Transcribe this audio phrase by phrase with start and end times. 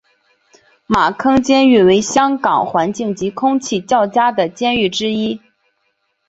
[0.87, 5.39] 马坑监狱为香港环境及空气较佳的监狱之一。